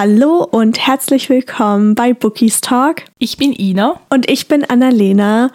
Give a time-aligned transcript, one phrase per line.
[0.00, 3.02] Hallo und herzlich willkommen bei Bookies Talk.
[3.20, 4.00] Ich bin Ina.
[4.10, 5.50] Und ich bin Annalena.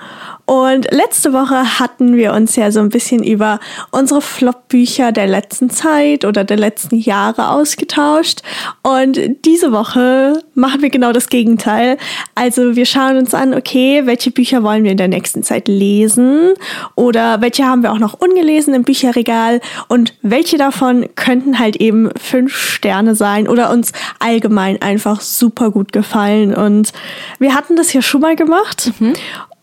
[0.46, 5.70] Und letzte Woche hatten wir uns ja so ein bisschen über unsere Flop-Bücher der letzten
[5.70, 8.41] Zeit oder der letzten Jahre ausgetauscht.
[8.81, 11.97] Und diese Woche machen wir genau das Gegenteil.
[12.35, 16.52] Also wir schauen uns an, okay, welche Bücher wollen wir in der nächsten Zeit lesen
[16.95, 22.09] oder welche haben wir auch noch ungelesen im Bücherregal und welche davon könnten halt eben
[22.21, 26.54] fünf Sterne sein oder uns allgemein einfach super gut gefallen.
[26.54, 26.91] Und
[27.40, 28.91] wir hatten das ja schon mal gemacht.
[28.99, 29.13] Mhm.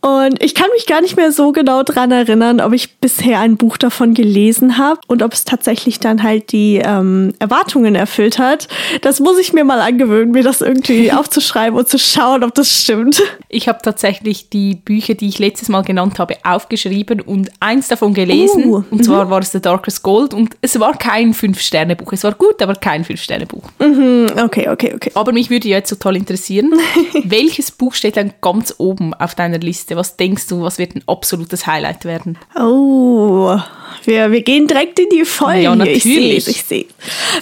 [0.01, 3.59] Und ich kann mich gar nicht mehr so genau dran erinnern, ob ich bisher ein
[3.59, 8.69] Buch davon gelesen habe und ob es tatsächlich dann halt die ähm, Erwartungen erfüllt hat.
[9.03, 12.83] Das muss ich mir mal angewöhnen, mir das irgendwie aufzuschreiben und zu schauen, ob das
[12.83, 13.23] stimmt.
[13.51, 18.15] Ich habe tatsächlich die Bücher, die ich letztes Mal genannt habe, aufgeschrieben und eins davon
[18.15, 18.65] gelesen.
[18.65, 19.31] Uh, und zwar mhm.
[19.31, 22.13] war es The Darkest Gold und es war kein Fünf-Sterne-Buch.
[22.15, 23.65] Es war gut, aber kein Fünf-Sterne-Buch.
[23.79, 25.11] Mhm, okay, okay, okay.
[25.15, 26.73] Aber mich würde jetzt so toll interessieren,
[27.25, 29.90] welches Buch steht dann ganz oben auf deiner Liste?
[29.91, 29.97] Liste?
[29.97, 32.39] Was denkst du, was wird ein absolutes Highlight werden?
[32.59, 33.59] Oh,
[34.05, 35.63] wir, wir gehen direkt in die Folge.
[35.63, 36.49] Ja, natürlich.
[36.49, 36.87] Ich sehe ich sehe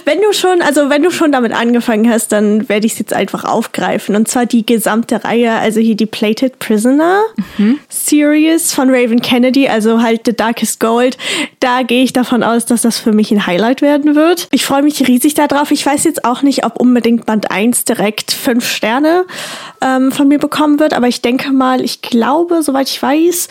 [0.05, 3.13] Wenn du schon, also wenn du schon damit angefangen hast, dann werde ich es jetzt
[3.13, 4.15] einfach aufgreifen.
[4.15, 7.21] Und zwar die gesamte Reihe, also hier die Plated Prisoner
[7.57, 7.79] mhm.
[7.89, 11.17] Series von Raven Kennedy, also halt The Darkest Gold.
[11.59, 14.47] Da gehe ich davon aus, dass das für mich ein Highlight werden wird.
[14.51, 15.71] Ich freue mich riesig darauf.
[15.71, 19.25] Ich weiß jetzt auch nicht, ob unbedingt Band 1 direkt fünf Sterne
[19.81, 23.47] ähm, von mir bekommen wird, aber ich denke mal, ich glaube, soweit ich weiß,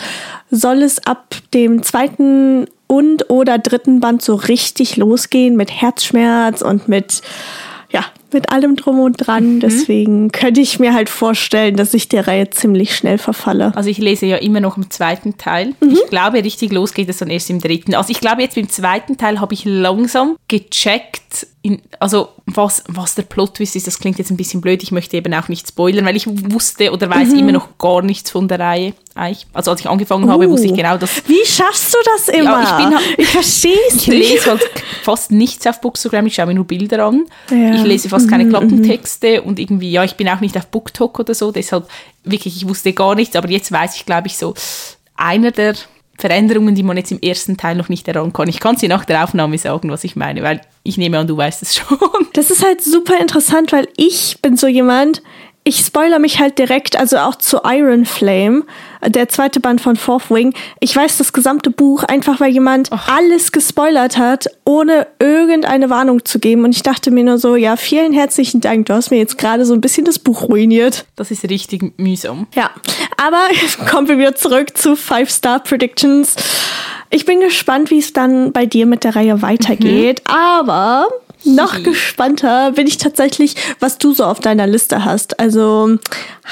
[0.50, 6.88] soll es ab dem zweiten und oder dritten Band so richtig losgehen mit Herzschmerz und
[6.88, 7.22] mit
[7.90, 9.54] ja, mit allem drum und dran.
[9.54, 9.60] Mhm.
[9.60, 13.72] Deswegen könnte ich mir halt vorstellen, dass ich der Reihe ziemlich schnell verfalle.
[13.74, 15.74] Also ich lese ja immer noch im zweiten Teil.
[15.80, 15.90] Mhm.
[15.90, 17.94] Ich glaube, richtig los geht es dann erst im dritten.
[17.94, 23.14] Also ich glaube, jetzt im zweiten Teil habe ich langsam gecheckt, in, also was, was
[23.14, 26.06] der Plot-Twist ist, das klingt jetzt ein bisschen blöd, ich möchte eben auch nicht spoilern,
[26.06, 27.38] weil ich wusste oder weiß mhm.
[27.38, 28.94] immer noch gar nichts von der Reihe.
[29.52, 30.32] Also als ich angefangen uh.
[30.32, 31.22] habe, wusste ich genau das.
[31.26, 32.62] Wie schaffst du das immer?
[32.62, 34.70] Ja, ich bin halt, ich verstehe es Ich lese halt
[35.02, 37.26] fast nichts auf Bookstagram, ich schaue mir nur Bilder an.
[37.50, 37.74] Ja.
[37.74, 39.48] Ich lese fast keine mhm, Klappentexte mhm.
[39.48, 41.88] und irgendwie, ja, ich bin auch nicht auf BookTok oder so, deshalb
[42.24, 44.54] wirklich, ich wusste gar nichts, aber jetzt weiß ich, glaube ich, so
[45.16, 45.74] einer der
[46.18, 48.48] Veränderungen, die man jetzt im ersten Teil noch nicht erahnen kann.
[48.48, 51.36] Ich kann sie nach der Aufnahme sagen, was ich meine, weil ich nehme an, du
[51.36, 51.98] weißt es schon.
[52.32, 55.22] Das ist halt super interessant, weil ich bin so jemand,
[55.62, 58.64] ich spoiler mich halt direkt, also auch zu Iron Flame,
[59.06, 60.54] der zweite Band von Fourth Wing.
[60.80, 63.08] Ich weiß das gesamte Buch einfach, weil jemand Och.
[63.08, 66.64] alles gespoilert hat, ohne irgendeine Warnung zu geben.
[66.64, 68.86] Und ich dachte mir nur so, ja, vielen herzlichen Dank.
[68.86, 71.06] Du hast mir jetzt gerade so ein bisschen das Buch ruiniert.
[71.16, 72.46] Das ist richtig mühsam.
[72.54, 72.70] Ja,
[73.16, 73.46] aber
[73.90, 76.36] kommen wir wieder zurück zu Five Star Predictions.
[77.10, 80.22] Ich bin gespannt, wie es dann bei dir mit der Reihe weitergeht.
[80.26, 80.34] Mhm.
[80.34, 81.08] Aber
[81.44, 85.38] noch gespannter bin ich tatsächlich, was du so auf deiner Liste hast.
[85.40, 85.98] Also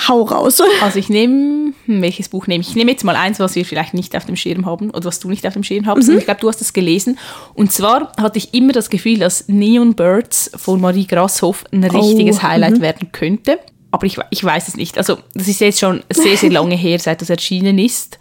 [0.08, 0.62] hau raus.
[0.82, 2.69] Also ich nehme, hm, welches Buch nehme ich?
[2.69, 5.19] Ich nehme jetzt mal eins, was wir vielleicht nicht auf dem Schirm haben oder was
[5.19, 6.08] du nicht auf dem Schirm hast.
[6.08, 6.19] Mhm.
[6.19, 7.19] Ich glaube, du hast es gelesen.
[7.54, 12.38] Und zwar hatte ich immer das Gefühl, dass Neon Birds von Marie Grasshoff ein richtiges
[12.38, 12.42] oh.
[12.42, 12.82] Highlight mhm.
[12.82, 13.58] werden könnte.
[13.91, 14.98] Aber ich, ich weiß es nicht.
[14.98, 18.18] Also das ist jetzt schon sehr, sehr lange her, seit das erschienen ist.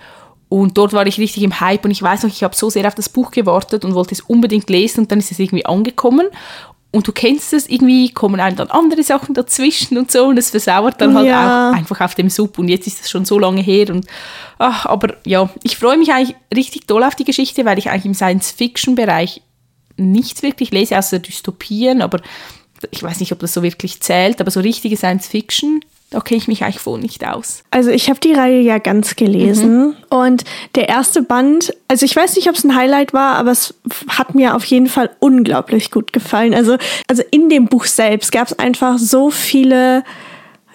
[0.48, 2.88] Und dort war ich richtig im Hype und ich weiß noch, ich habe so sehr
[2.88, 6.28] auf das Buch gewartet und wollte es unbedingt lesen und dann ist es irgendwie angekommen.
[6.92, 10.52] Und du kennst es, irgendwie kommen einem dann andere Sachen dazwischen und so und es
[10.52, 11.72] versauert dann halt ja.
[11.72, 12.58] auch einfach auf dem Sub.
[12.58, 13.90] Und jetzt ist das schon so lange her.
[13.90, 14.06] Und,
[14.60, 18.06] ach, aber ja, ich freue mich eigentlich richtig doll auf die Geschichte, weil ich eigentlich
[18.06, 19.42] im Science-Fiction-Bereich
[19.98, 22.02] nichts wirklich lese, außer Dystopien.
[22.02, 22.22] Aber
[22.92, 26.48] ich weiß nicht, ob das so wirklich zählt, aber so richtige Science-Fiction da kenne ich
[26.48, 27.64] mich eigentlich wohl nicht aus.
[27.72, 29.96] Also ich habe die Reihe ja ganz gelesen mhm.
[30.10, 30.44] und
[30.76, 33.74] der erste Band, also ich weiß nicht, ob es ein Highlight war, aber es
[34.08, 36.54] hat mir auf jeden Fall unglaublich gut gefallen.
[36.54, 36.78] Also,
[37.08, 40.04] also in dem Buch selbst gab es einfach so viele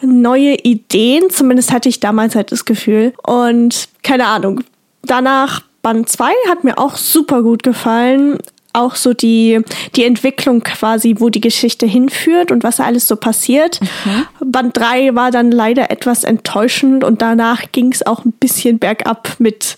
[0.03, 3.13] neue Ideen, zumindest hatte ich damals halt das Gefühl.
[3.23, 4.63] Und keine Ahnung,
[5.03, 8.39] danach Band 2 hat mir auch super gut gefallen
[8.73, 9.61] auch so die,
[9.97, 13.81] die Entwicklung quasi, wo die Geschichte hinführt und was alles so passiert.
[13.81, 14.27] Mhm.
[14.53, 19.37] Band 3 war dann leider etwas enttäuschend und danach ging es auch ein bisschen bergab
[19.39, 19.77] mit,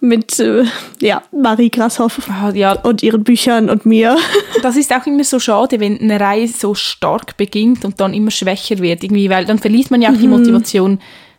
[0.00, 0.64] mit äh,
[1.00, 2.20] ja, Marie Grashoff
[2.54, 2.72] ja.
[2.72, 4.16] und ihren Büchern und mir.
[4.62, 8.32] Das ist auch immer so schade, wenn eine Reihe so stark beginnt und dann immer
[8.32, 10.20] schwächer wird, irgendwie, weil dann verliert man ja auch mhm.
[10.20, 10.98] die Motivation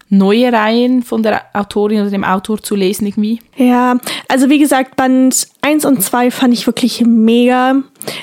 [0.10, 3.40] neue Reihen von der Autorin oder dem Autor zu lesen irgendwie?
[3.56, 3.98] Ja,
[4.28, 7.76] also wie gesagt, Band 1 und 2 fand ich wirklich mega.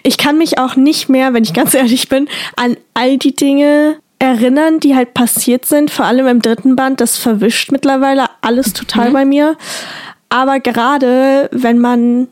[0.02, 3.96] Ich kann mich auch nicht mehr, wenn ich ganz ehrlich bin, an all die Dinge
[4.18, 7.00] erinnern, die halt passiert sind, vor allem im dritten Band.
[7.00, 9.12] Das verwischt mittlerweile alles total mhm.
[9.12, 9.56] bei mir.
[10.28, 12.28] Aber gerade wenn man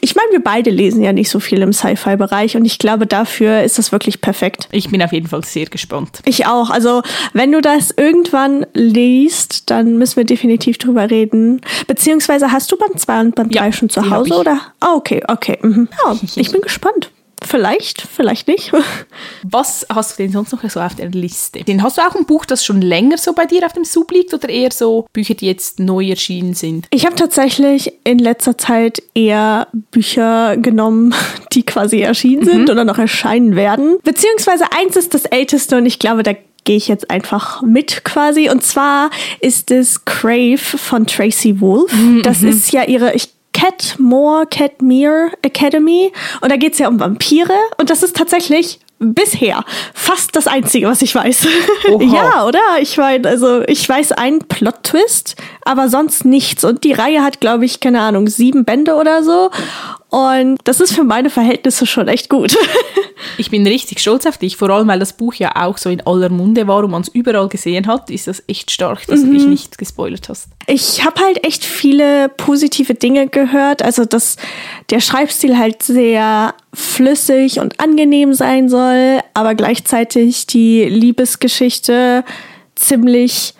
[0.00, 3.62] ich meine, wir beide lesen ja nicht so viel im Sci-Fi-Bereich und ich glaube, dafür
[3.62, 4.68] ist das wirklich perfekt.
[4.72, 6.20] Ich bin auf jeden Fall sehr gespannt.
[6.24, 6.70] Ich auch.
[6.70, 7.02] Also,
[7.32, 11.60] wenn du das irgendwann liest, dann müssen wir definitiv drüber reden.
[11.86, 14.60] Beziehungsweise hast du Band 2 und Band 3 ja, schon zu Hause, oder?
[14.80, 15.58] Ah, okay, okay.
[15.62, 15.88] Mhm.
[16.04, 17.10] Ja, ich bin gespannt.
[17.42, 18.72] Vielleicht, vielleicht nicht.
[19.42, 21.64] Was hast du denn sonst noch so auf der Liste?
[21.64, 24.10] Den hast du auch ein Buch, das schon länger so bei dir auf dem Sub
[24.10, 26.86] liegt oder eher so Bücher, die jetzt neu erschienen sind?
[26.90, 31.14] Ich habe tatsächlich in letzter Zeit eher Bücher genommen,
[31.52, 32.70] die quasi erschienen sind mhm.
[32.70, 33.98] oder noch erscheinen werden.
[34.02, 36.32] Beziehungsweise eins ist das älteste und ich glaube, da
[36.64, 38.50] gehe ich jetzt einfach mit quasi.
[38.50, 39.10] Und zwar
[39.40, 41.92] ist es Crave von Tracy Wolf.
[41.92, 42.22] Mhm.
[42.22, 46.12] Das ist ja ihre, ich Cat More, Cat Mere Academy.
[46.40, 47.52] Und da geht es ja um Vampire.
[47.76, 51.46] Und das ist tatsächlich bisher fast das Einzige, was ich weiß.
[52.00, 52.60] ja, oder?
[52.80, 56.64] Ich meine, also ich weiß einen Plot-Twist, aber sonst nichts.
[56.64, 59.50] Und die Reihe hat, glaube ich, keine Ahnung, sieben Bände oder so.
[60.10, 62.56] Und das ist für meine Verhältnisse schon echt gut.
[63.38, 66.00] ich bin richtig stolz auf dich, vor allem weil das Buch ja auch so in
[66.04, 69.26] aller Munde war und man es überall gesehen hat, ist das echt stark, dass mhm.
[69.26, 69.50] du dich mhm.
[69.50, 70.48] nicht gespoilert hast.
[70.66, 74.36] Ich habe halt echt viele positive Dinge gehört, also dass
[74.90, 82.24] der Schreibstil halt sehr flüssig und angenehm sein soll, aber gleichzeitig die Liebesgeschichte
[82.74, 83.54] ziemlich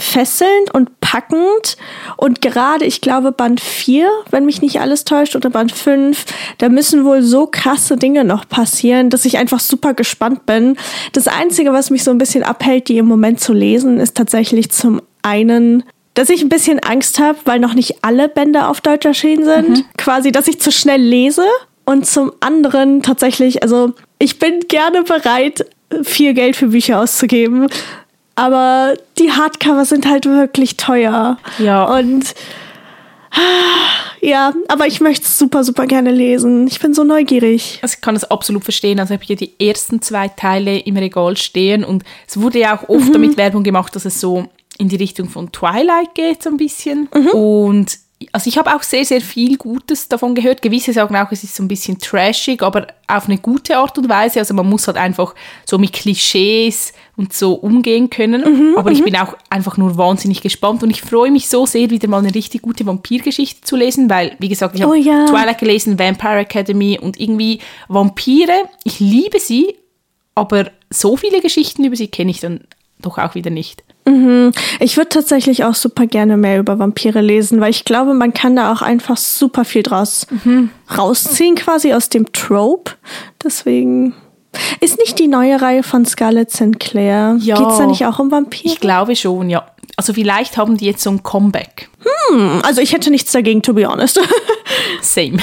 [0.00, 1.76] fesselnd und packend.
[2.16, 6.24] Und gerade, ich glaube, Band 4, wenn mich nicht alles täuscht, oder Band 5,
[6.58, 10.76] da müssen wohl so krasse Dinge noch passieren, dass ich einfach super gespannt bin.
[11.12, 14.70] Das Einzige, was mich so ein bisschen abhält, die im Moment zu lesen, ist tatsächlich
[14.70, 19.06] zum einen dass ich ein bisschen Angst habe, weil noch nicht alle Bände auf Deutsch
[19.06, 19.68] erschienen sind.
[19.68, 19.84] Mhm.
[19.96, 21.44] Quasi, dass ich zu schnell lese.
[21.84, 25.66] Und zum anderen tatsächlich, also ich bin gerne bereit,
[26.02, 27.68] viel Geld für Bücher auszugeben
[28.40, 31.36] aber die Hardcover sind halt wirklich teuer.
[31.58, 31.84] Ja.
[31.84, 32.34] Und
[34.22, 36.66] ja, aber ich möchte es super, super gerne lesen.
[36.66, 37.80] Ich bin so neugierig.
[37.82, 38.98] Also ich kann das absolut verstehen.
[38.98, 42.78] Also habe ich ja die ersten zwei Teile im Regal stehen und es wurde ja
[42.78, 43.12] auch oft mhm.
[43.12, 44.46] damit Werbung gemacht, dass es so
[44.78, 47.10] in die Richtung von Twilight geht, so ein bisschen.
[47.14, 47.28] Mhm.
[47.28, 47.98] Und
[48.32, 50.60] also ich habe auch sehr, sehr viel Gutes davon gehört.
[50.60, 54.08] Gewisse sagen auch, es ist so ein bisschen trashig, aber auf eine gute Art und
[54.10, 54.40] Weise.
[54.40, 55.34] Also man muss halt einfach
[55.64, 58.42] so mit Klischees und so umgehen können.
[58.42, 59.04] Mhm, aber ich mhm.
[59.04, 62.34] bin auch einfach nur wahnsinnig gespannt und ich freue mich so sehr, wieder mal eine
[62.34, 65.24] richtig gute Vampirgeschichte zu lesen, weil, wie gesagt, ich habe oh, ja.
[65.26, 69.76] Twilight gelesen, Vampire Academy und irgendwie Vampire, ich liebe sie,
[70.34, 72.60] aber so viele Geschichten über sie kenne ich dann
[72.98, 73.82] doch auch wieder nicht.
[74.10, 74.52] Mhm.
[74.80, 78.56] Ich würde tatsächlich auch super gerne mehr über Vampire lesen, weil ich glaube, man kann
[78.56, 80.70] da auch einfach super viel draus mhm.
[80.96, 82.92] rausziehen, quasi aus dem Trope.
[83.42, 84.14] Deswegen.
[84.80, 87.36] Ist nicht die neue Reihe von Scarlett Sinclair?
[87.40, 87.56] Ja.
[87.56, 88.64] Geht es da nicht auch um Vampire?
[88.64, 89.64] Ich glaube schon, ja.
[89.96, 91.88] Also vielleicht haben die jetzt so ein Comeback.
[92.30, 94.20] Hm, also ich hätte nichts dagegen, to be honest.
[95.00, 95.38] Same.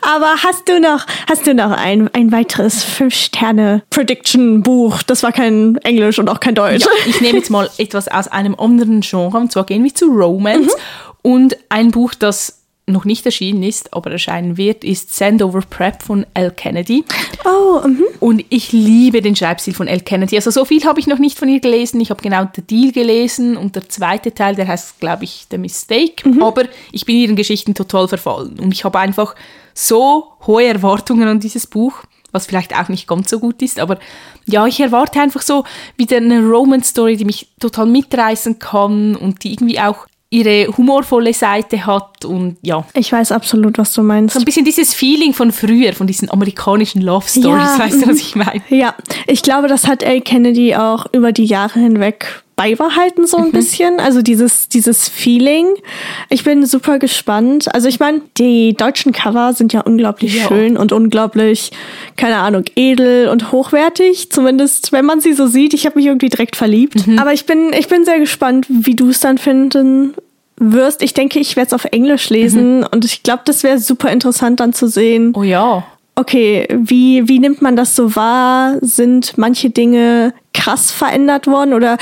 [0.00, 5.02] Aber hast du noch, hast du noch ein, ein weiteres Fünf-Sterne-Prediction-Buch?
[5.04, 6.84] Das war kein Englisch und auch kein Deutsch.
[6.84, 10.06] Ja, ich nehme jetzt mal etwas aus einem anderen Genre, und zwar gehen wir zu
[10.06, 10.74] Romance.
[10.74, 10.80] Mhm.
[11.22, 16.26] Und ein Buch, das noch nicht erschienen ist, aber erscheinen wird, ist Sandover Prep von
[16.34, 16.50] L.
[16.50, 17.04] Kennedy.
[17.44, 18.04] Oh, mhm.
[18.18, 20.00] Und ich liebe den Schreibstil von L.
[20.00, 20.36] Kennedy.
[20.36, 22.00] Also so viel habe ich noch nicht von ihr gelesen.
[22.00, 25.58] Ich habe genau The Deal gelesen und der zweite Teil, der heißt, glaube ich, The
[25.58, 26.28] Mistake.
[26.28, 26.42] Mhm.
[26.42, 28.58] Aber ich bin ihren Geschichten total verfallen.
[28.58, 29.34] Und ich habe einfach
[29.72, 33.98] so hohe Erwartungen an dieses Buch was vielleicht auch nicht ganz so gut ist, aber
[34.46, 35.64] ja, ich erwarte einfach so
[35.96, 41.84] wieder eine Romance-Story, die mich total mitreißen kann und die irgendwie auch ihre humorvolle Seite
[41.84, 42.84] hat und ja.
[42.94, 44.34] Ich weiß absolut, was du meinst.
[44.34, 47.78] So ein bisschen dieses Feeling von früher, von diesen amerikanischen Love Stories, ja.
[47.78, 48.62] weißt du, was ich meine?
[48.68, 48.94] Ja,
[49.26, 50.20] ich glaube, das hat L.
[50.20, 53.52] Kennedy auch über die Jahre hinweg beibehalten so ein mhm.
[53.52, 54.00] bisschen.
[54.00, 55.66] Also dieses, dieses Feeling.
[56.28, 57.74] Ich bin super gespannt.
[57.74, 60.46] Also ich meine, die deutschen Cover sind ja unglaublich ja.
[60.46, 61.70] schön und unglaublich,
[62.18, 64.30] keine Ahnung, edel und hochwertig.
[64.30, 65.72] Zumindest, wenn man sie so sieht.
[65.72, 67.06] Ich habe mich irgendwie direkt verliebt.
[67.06, 67.18] Mhm.
[67.18, 70.12] Aber ich bin, ich bin sehr gespannt, wie du es dann finden
[70.58, 71.02] wirst.
[71.02, 72.86] Ich denke, ich werde es auf Englisch lesen mhm.
[72.92, 75.32] und ich glaube, das wäre super interessant dann zu sehen.
[75.34, 75.86] Oh ja
[76.20, 78.76] okay, wie, wie nimmt man das so wahr?
[78.82, 81.96] Sind manche Dinge krass verändert worden oder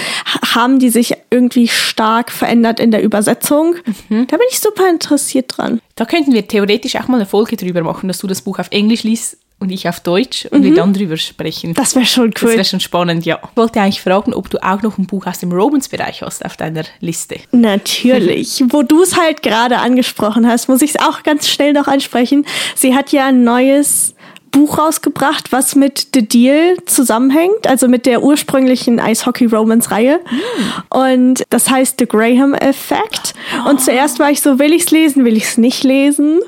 [0.55, 3.77] haben die sich irgendwie stark verändert in der Übersetzung?
[4.09, 4.27] Mhm.
[4.27, 5.81] Da bin ich super interessiert dran.
[5.95, 8.69] Da könnten wir theoretisch auch mal eine Folge drüber machen, dass du das Buch auf
[8.71, 10.65] Englisch liest und ich auf Deutsch und mhm.
[10.65, 11.75] wir dann drüber sprechen.
[11.75, 12.33] Das wäre schon cool.
[12.41, 13.41] Das wäre schon spannend, ja.
[13.43, 16.57] Ich wollte eigentlich fragen, ob du auch noch ein Buch aus dem Romance-Bereich hast auf
[16.57, 17.37] deiner Liste.
[17.51, 18.63] Natürlich.
[18.69, 22.47] Wo du es halt gerade angesprochen hast, muss ich es auch ganz schnell noch ansprechen.
[22.77, 24.15] Sie hat ja ein neues
[24.51, 30.19] Buch rausgebracht, was mit The Deal zusammenhängt, also mit der ursprünglichen Eishockey-Romance-Reihe.
[30.19, 30.97] Mm.
[30.97, 33.35] Und das heißt The Graham Effect.
[33.69, 36.41] Und zuerst war ich so, will ich's lesen, will ich's nicht lesen?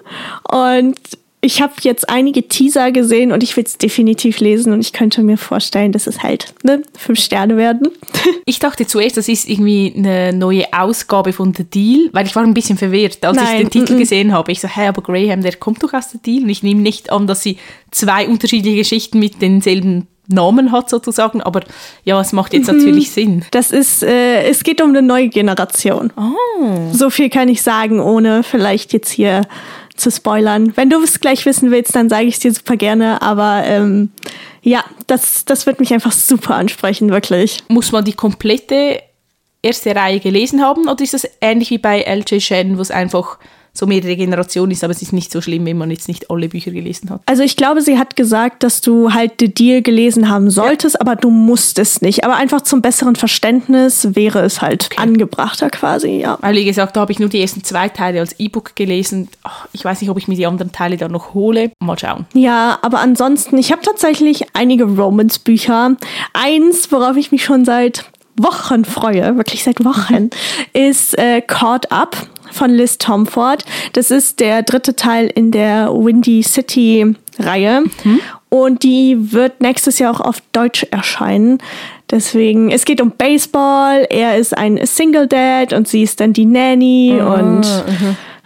[0.50, 0.96] Und
[1.42, 5.22] ich habe jetzt einige Teaser gesehen und ich will es definitiv lesen und ich könnte
[5.22, 7.88] mir vorstellen, dass es halt ne, fünf Sterne werden.
[8.46, 12.42] Ich dachte zuerst, das ist irgendwie eine neue Ausgabe von The Deal, weil ich war
[12.42, 14.00] ein bisschen verwirrt, als Nein, ich den Titel mm -mm.
[14.00, 14.50] gesehen habe.
[14.50, 17.12] Ich so, hey, aber Graham, der kommt doch aus The Deal und ich nehme nicht
[17.12, 17.58] an, dass sie
[17.92, 21.60] zwei unterschiedliche Geschichten mit denselben Namen hat sozusagen, aber
[22.04, 22.78] ja, es macht jetzt mhm.
[22.78, 23.44] natürlich Sinn.
[23.50, 26.12] Das ist, äh, es geht um eine neue Generation.
[26.16, 26.92] Oh.
[26.92, 29.42] So viel kann ich sagen, ohne vielleicht jetzt hier
[30.00, 30.76] zu spoilern.
[30.76, 33.22] Wenn du es gleich wissen willst, dann sage ich es dir super gerne.
[33.22, 34.10] Aber ähm,
[34.62, 37.58] ja, das, das wird mich einfach super ansprechen, wirklich.
[37.68, 39.02] Muss man die komplette
[39.62, 42.42] erste Reihe gelesen haben oder ist das ähnlich wie bei L.J.
[42.42, 43.38] Shen, wo es einfach
[43.80, 46.48] so mehrere Generationen ist, aber es ist nicht so schlimm, wenn man jetzt nicht alle
[46.48, 47.22] Bücher gelesen hat.
[47.24, 51.00] Also ich glaube, sie hat gesagt, dass du halt The Deal gelesen haben solltest, ja.
[51.00, 52.22] aber du musst es nicht.
[52.22, 55.02] Aber einfach zum besseren Verständnis wäre es halt okay.
[55.02, 56.36] angebrachter quasi, ja.
[56.42, 59.28] Weil wie gesagt, da habe ich nur die ersten zwei Teile als E-Book gelesen.
[59.72, 61.72] ich weiß nicht, ob ich mir die anderen Teile dann noch hole.
[61.80, 62.26] Mal schauen.
[62.34, 65.96] Ja, aber ansonsten, ich habe tatsächlich einige Romance-Bücher.
[66.34, 68.04] Eins, worauf ich mich schon seit
[68.36, 70.28] Wochen freue, wirklich seit Wochen,
[70.74, 73.64] ist äh, Caught Up von Liz Tomford.
[73.92, 77.84] Das ist der dritte Teil in der Windy City Reihe.
[78.04, 78.20] Mhm.
[78.48, 81.58] Und die wird nächstes Jahr auch auf Deutsch erscheinen.
[82.10, 84.06] Deswegen, es geht um Baseball.
[84.10, 87.16] Er ist ein Single Dad und sie ist dann die Nanny.
[87.20, 87.26] Mhm.
[87.26, 87.84] Und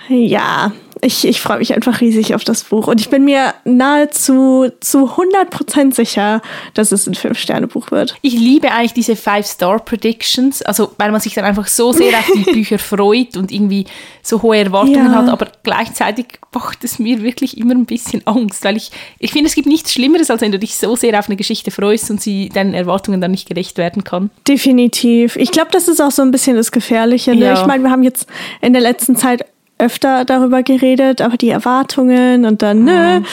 [0.08, 0.16] mhm.
[0.16, 0.72] ja,
[1.04, 5.10] ich, ich freue mich einfach riesig auf das Buch und ich bin mir nahezu zu
[5.10, 6.40] 100% sicher,
[6.72, 8.16] dass es ein Fünf-Sterne-Buch wird.
[8.22, 12.50] Ich liebe eigentlich diese Five-Star-Predictions, also weil man sich dann einfach so sehr auf die
[12.52, 13.86] Bücher freut und irgendwie
[14.22, 15.14] so hohe Erwartungen ja.
[15.14, 19.48] hat, aber gleichzeitig macht es mir wirklich immer ein bisschen Angst, weil ich, ich finde,
[19.48, 22.22] es gibt nichts Schlimmeres, als wenn du dich so sehr auf eine Geschichte freust und
[22.22, 24.30] sie deinen Erwartungen dann nicht gerecht werden kann.
[24.48, 25.36] Definitiv.
[25.36, 27.34] Ich glaube, das ist auch so ein bisschen das Gefährliche.
[27.34, 27.44] Ne?
[27.44, 27.60] Ja.
[27.60, 28.26] Ich meine, wir haben jetzt
[28.62, 29.44] in der letzten Zeit
[29.84, 33.26] öfter darüber geredet, aber die Erwartungen und dann, ne, mhm.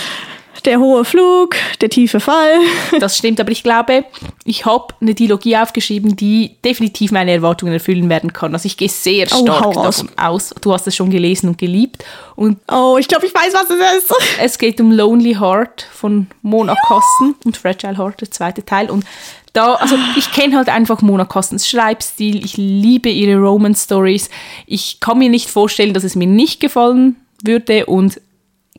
[0.66, 2.60] der hohe Flug, der tiefe Fall.
[3.00, 4.06] Das stimmt, aber ich glaube,
[4.44, 8.54] ich habe eine Dialogie aufgeschrieben, die definitiv meine Erwartungen erfüllen werden kann.
[8.54, 10.54] Also ich gehe sehr oh, stark oh, davon aus.
[10.62, 12.04] Du hast es schon gelesen und geliebt.
[12.36, 14.14] Und oh, ich glaube, ich weiß, was es ist.
[14.40, 16.80] Es geht um Lonely Heart von Mona ja.
[16.88, 18.92] Kasten und Fragile Heart, der zweite Teil.
[18.92, 19.06] Und
[19.54, 24.30] da, also ich kenne halt einfach Mona Kostens Schreibstil, ich liebe ihre Romance Stories.
[24.66, 28.22] Ich kann mir nicht vorstellen, dass es mir nicht gefallen würde und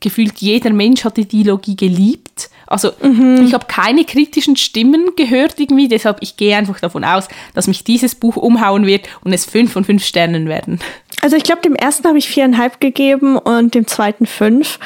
[0.00, 2.50] gefühlt jeder Mensch hat die Dialogie geliebt.
[2.66, 3.44] Also mhm.
[3.46, 7.84] ich habe keine kritischen Stimmen gehört irgendwie, deshalb ich gehe einfach davon aus, dass mich
[7.84, 10.80] dieses Buch umhauen wird und es fünf von fünf Sternen werden.
[11.20, 14.78] Also ich glaube, dem ersten habe ich viereinhalb gegeben und dem zweiten fünf.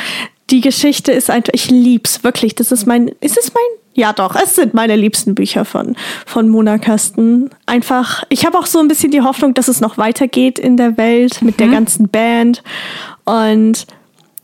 [0.51, 2.55] Die Geschichte ist einfach, ich lieb's wirklich.
[2.57, 3.63] Das ist mein, ist es mein
[3.97, 7.49] ja, doch, es sind meine liebsten Bücher von, von Mona Kasten.
[7.65, 10.99] Einfach, ich habe auch so ein bisschen die Hoffnung, dass es noch weitergeht in der
[10.99, 11.59] Welt mit mhm.
[11.59, 12.63] der ganzen Band.
[13.25, 13.87] Und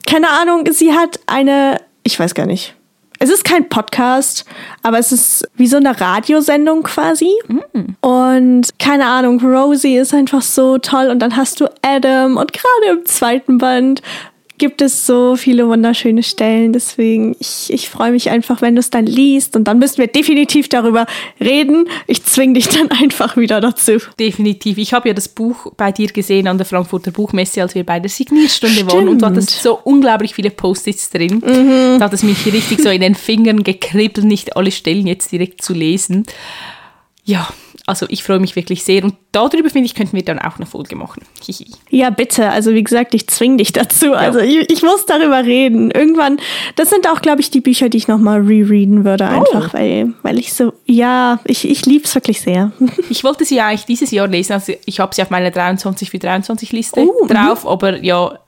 [0.07, 2.75] keine Ahnung, sie hat eine, ich weiß gar nicht.
[3.19, 4.47] Es ist kein Podcast,
[4.83, 7.31] aber es ist wie so eine Radiosendung quasi.
[7.47, 7.97] Mhm.
[8.01, 11.09] Und keine Ahnung, Rosie ist einfach so toll.
[11.09, 14.03] Und dann hast du Adam und gerade im zweiten Band
[14.59, 16.73] gibt es so viele wunderschöne Stellen.
[16.73, 19.57] Deswegen, ich, ich freue mich einfach, wenn du es dann liest.
[19.57, 21.07] Und dann müssen wir definitiv darüber
[21.41, 21.87] reden.
[22.07, 23.99] Ich zwinge dich dann einfach wieder dazu.
[24.19, 24.79] Definitiv.
[24.79, 28.01] Ich habe ja das Buch bei dir gesehen an der Frankfurter Buchmesse, als wir bei
[28.01, 28.93] der Signierstunde Stimmt.
[28.93, 29.09] waren.
[29.09, 31.43] Und du hattest so unglaublich viele Post-its drin.
[31.45, 31.99] Mhm.
[31.99, 35.63] Da hat es mich richtig so in den Fingern gekribbelt, nicht alle Stellen jetzt direkt
[35.63, 36.25] zu lesen.
[37.25, 37.49] Ja,
[37.87, 40.67] also ich freue mich wirklich sehr und darüber finde ich, könnten wir dann auch eine
[40.67, 41.23] Folge machen.
[41.45, 41.67] Hihi.
[41.91, 42.51] Ja, bitte.
[42.51, 44.07] Also wie gesagt, ich zwinge dich dazu.
[44.07, 44.13] Ja.
[44.13, 45.91] Also ich, ich, muss darüber reden.
[45.91, 46.39] Irgendwann,
[46.77, 49.35] das sind auch, glaube ich, die Bücher, die ich nochmal rereaden würde, oh.
[49.35, 49.79] einfach, oh.
[49.79, 52.73] weil, weil ich so, ja, ich, ich liebe es wirklich sehr.
[53.11, 56.11] Ich wollte sie ja eigentlich dieses Jahr lesen, also ich habe sie auf meiner 23
[56.11, 58.39] für 23 Liste oh, drauf, aber ja,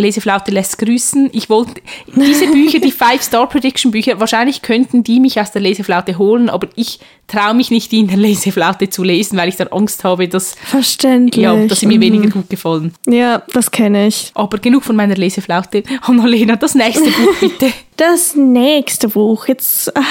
[0.00, 1.30] Leseflaute lässt grüßen.
[1.32, 6.68] Ich wollte diese Bücher, die Five-Star-Prediction-Bücher, wahrscheinlich könnten die mich aus der Leseflaute holen, aber
[6.76, 10.28] ich traue mich nicht, die in der Leseflaute zu lesen, weil ich dann Angst habe,
[10.28, 11.42] dass, Verständlich.
[11.42, 12.94] Ja, dass sie mir weniger gut gefallen.
[13.06, 14.30] Ja, das kenne ich.
[14.34, 15.82] Aber genug von meiner Leseflaute.
[16.02, 17.72] Annalena, das nächste Buch bitte.
[17.96, 19.46] Das nächste Buch.
[19.48, 19.96] Jetzt.
[19.96, 20.02] Ah,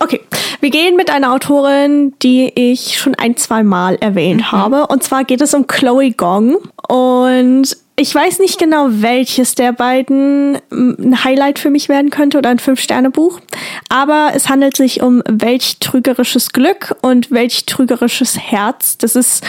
[0.00, 0.20] okay,
[0.60, 4.52] wir gehen mit einer Autorin, die ich schon ein, zwei Mal erwähnt mhm.
[4.52, 4.86] habe.
[4.86, 6.56] Und zwar geht es um Chloe Gong.
[6.88, 12.50] Und Ich weiß nicht genau, welches der beiden ein Highlight für mich werden könnte oder
[12.50, 13.40] ein Fünf-Sterne-Buch.
[13.88, 18.98] Aber es handelt sich um Welch trügerisches Glück und Welch trügerisches Herz.
[18.98, 19.42] Das ist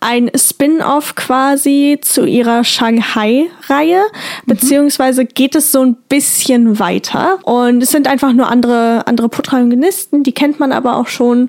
[0.00, 4.02] ein Spin-off quasi zu ihrer Shanghai-Reihe.
[4.44, 7.38] Beziehungsweise geht es so ein bisschen weiter.
[7.44, 10.24] Und es sind einfach nur andere, andere Protagonisten.
[10.24, 11.48] Die kennt man aber auch schon.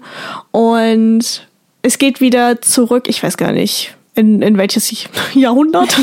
[0.51, 1.49] Und
[1.81, 3.09] es geht wieder zurück.
[3.09, 4.91] Ich weiß gar nicht in, in welches
[5.33, 5.95] Jahrhundert.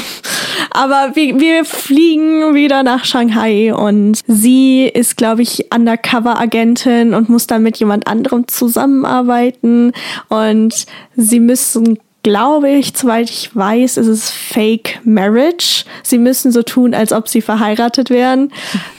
[0.71, 7.47] Aber wir, wir fliegen wieder nach Shanghai und sie ist, glaube ich, Undercover-Agentin und muss
[7.47, 9.93] dann mit jemand anderem zusammenarbeiten.
[10.29, 15.85] Und sie müssen glaube ich, soweit ich weiß, ist es Fake Marriage.
[16.03, 18.53] Sie müssen so tun, als ob sie verheiratet wären,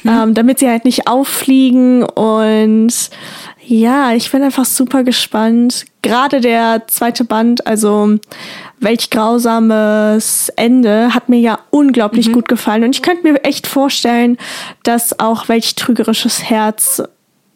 [0.04, 0.10] mhm.
[0.10, 2.04] ähm, damit sie halt nicht auffliegen.
[2.04, 2.94] Und
[3.66, 5.86] ja, ich bin einfach super gespannt.
[6.04, 8.18] Gerade der zweite Band, also
[8.80, 12.34] welch grausames Ende hat mir ja unglaublich mhm.
[12.34, 12.84] gut gefallen.
[12.84, 14.38] Und ich könnte mir echt vorstellen,
[14.84, 17.02] dass auch welch trügerisches Herz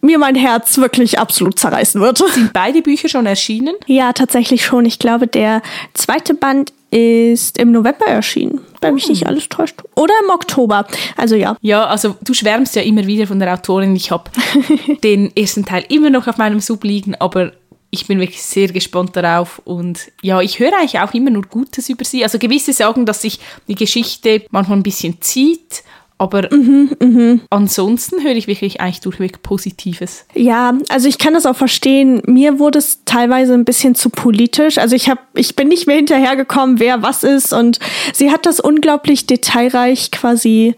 [0.02, 2.18] mir mein Herz wirklich absolut zerreißen wird.
[2.18, 3.76] Sind beide Bücher schon erschienen?
[3.86, 4.86] Ja, tatsächlich schon.
[4.86, 5.62] Ich glaube, der
[5.94, 9.28] zweite Band ist im November erschienen, wenn mich nicht oh.
[9.28, 9.84] alles täuscht.
[9.96, 10.88] Oder im Oktober.
[11.18, 11.58] Also ja.
[11.62, 13.96] Ja, also du schwärmst ja immer wieder von der Autorin.
[13.96, 14.32] Ich habe
[15.04, 17.52] den ersten Teil immer noch auf meinem Sub liegen, aber
[17.90, 21.90] ich bin wirklich sehr gespannt darauf und ja, ich höre eigentlich auch immer nur Gutes
[21.90, 22.24] über sie.
[22.24, 25.84] Also gewisse sagen, dass sich die Geschichte manchmal ein bisschen zieht,
[26.20, 27.40] aber mhm, mh.
[27.52, 30.26] ansonsten höre ich wirklich eigentlich durchweg Positives.
[30.34, 32.24] Ja, also ich kann das auch verstehen.
[32.26, 34.80] Mir wurde es teilweise ein bisschen zu politisch.
[34.80, 37.54] Also ich habe, ich bin nicht mehr hinterhergekommen, wer was ist.
[37.54, 37.80] Und
[38.14, 40.76] sie hat das unglaublich detailreich quasi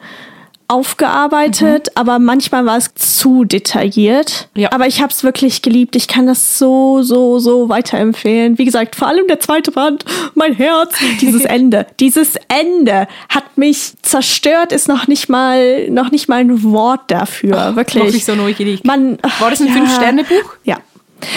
[0.69, 1.91] aufgearbeitet, mhm.
[1.95, 4.49] aber manchmal war es zu detailliert.
[4.55, 4.71] Ja.
[4.71, 5.95] Aber ich habe es wirklich geliebt.
[5.95, 8.57] Ich kann das so, so, so weiterempfehlen.
[8.59, 11.87] Wie gesagt, vor allem der zweite Band, mein Herz, dieses Ende.
[11.99, 17.71] Dieses Ende hat mich zerstört, ist noch nicht mal, noch nicht mal ein Wort dafür.
[17.71, 18.15] Oh, wirklich.
[18.15, 18.83] Ich so neugierig.
[18.83, 20.53] Man, war das ein ja, Fünf-Sterne-Buch?
[20.65, 20.77] Ja.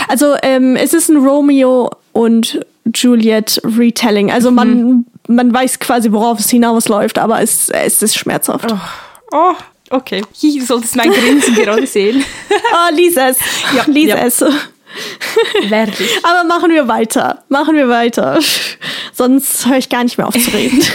[0.09, 2.61] Also ähm, es ist ein Romeo und
[2.95, 4.31] Juliet Retelling.
[4.31, 5.07] Also man, mhm.
[5.27, 8.71] man weiß quasi, worauf es hinausläuft, aber es, es ist schmerzhaft.
[8.71, 8.79] Oh.
[9.33, 9.55] Oh,
[9.91, 10.23] okay.
[10.41, 12.25] Du solltest mein Grinsen gerade sehen.
[12.51, 13.39] Oh, lies es.
[13.75, 14.17] Ja, lies ja.
[14.17, 14.45] es.
[15.69, 16.25] Werde ich.
[16.25, 17.43] Aber machen wir weiter.
[17.49, 18.39] Machen wir weiter.
[19.15, 20.83] Sonst höre ich gar nicht mehr auf zu reden.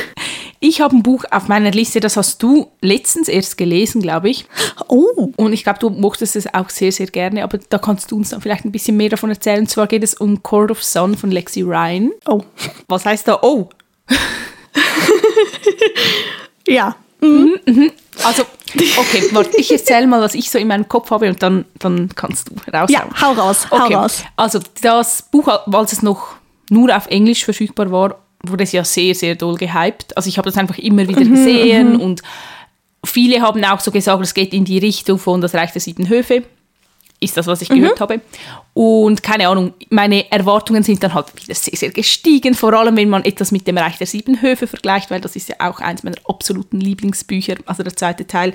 [0.60, 4.48] Ich habe ein Buch auf meiner Liste, das hast du letztens erst gelesen, glaube ich.
[4.88, 5.32] Oh.
[5.36, 8.30] Und ich glaube, du mochtest es auch sehr, sehr gerne, aber da kannst du uns
[8.30, 9.60] dann vielleicht ein bisschen mehr davon erzählen.
[9.60, 12.12] Und zwar geht es um Court of Sun von Lexi Ryan.
[12.26, 12.42] Oh.
[12.88, 13.70] Was heißt da Oh?
[16.68, 16.96] ja.
[17.22, 17.60] Mhm.
[17.66, 17.92] Mhm.
[18.24, 18.44] Also,
[18.98, 22.10] okay, warte, ich erzähle mal, was ich so in meinem Kopf habe und dann, dann
[22.16, 22.90] kannst du raus.
[22.92, 23.96] Ja, hau raus, hau okay.
[23.96, 24.24] raus.
[24.36, 26.36] Also, das Buch, als es noch
[26.70, 30.16] nur auf Englisch verfügbar war, wurde es ja sehr, sehr doll gehypt.
[30.16, 32.22] Also, ich habe das einfach immer wieder mhm, gesehen mhm, und
[33.04, 36.10] viele haben auch so gesagt, es geht in die Richtung von Das Reich der Sieben
[36.10, 36.44] Höfe
[37.20, 38.02] ist das, was ich gehört mhm.
[38.02, 38.22] habe.
[38.74, 43.10] Und keine Ahnung, meine Erwartungen sind dann halt wieder sehr, sehr gestiegen, vor allem wenn
[43.10, 46.04] man etwas mit dem Reich der Sieben Höfe vergleicht, weil das ist ja auch eins
[46.04, 48.54] meiner absoluten Lieblingsbücher, also der zweite Teil.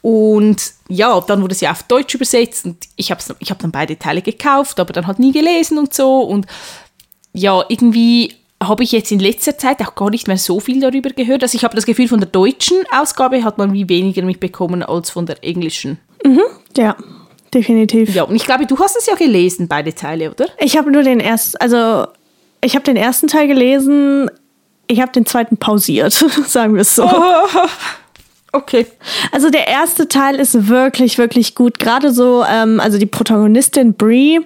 [0.00, 3.72] Und ja, dann wurde es ja auf Deutsch übersetzt und ich habe ich hab dann
[3.72, 6.20] beide Teile gekauft, aber dann halt nie gelesen und so.
[6.20, 6.46] Und
[7.32, 11.10] ja, irgendwie habe ich jetzt in letzter Zeit auch gar nicht mehr so viel darüber
[11.10, 11.42] gehört.
[11.42, 15.10] Also ich habe das Gefühl, von der deutschen Ausgabe hat man wie weniger mitbekommen als
[15.10, 15.98] von der englischen.
[16.24, 16.42] Mhm,
[16.76, 16.96] ja
[17.54, 18.14] definitiv.
[18.14, 20.46] Ja, und ich glaube, du hast es ja gelesen, beide Teile, oder?
[20.58, 22.06] Ich habe nur den ersten, also
[22.60, 24.30] ich habe den ersten Teil gelesen,
[24.86, 26.12] ich habe den zweiten pausiert,
[26.46, 27.04] sagen wir es so.
[27.04, 27.68] Oh.
[28.54, 28.86] Okay.
[29.32, 31.80] Also der erste Teil ist wirklich, wirklich gut.
[31.80, 34.40] Gerade so, ähm, also die Protagonistin Brie,